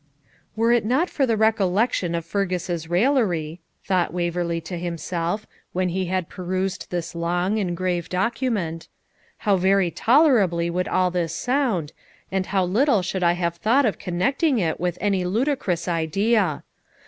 [0.55, 6.05] "''Were it not for the recollection of Fergus's raillery,' thought Waverley to himself, when he
[6.07, 8.87] had perused this long and grave document,'
[9.37, 11.91] how very tolerably would all this sound,
[12.31, 16.63] and how little should I have thought of connecting it with any ludicrous idea!